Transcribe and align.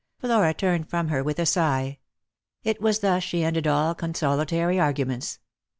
Flora 0.17 0.51
turned 0.51 0.89
from 0.89 1.09
her 1.09 1.23
with 1.23 1.37
a 1.37 1.45
sigh. 1.45 1.99
It 2.63 2.81
was 2.81 3.01
thus 3.01 3.21
she 3.21 3.43
ended 3.43 3.67
all 3.67 3.93
consolatory 3.93 4.79
arguments. 4.79 5.37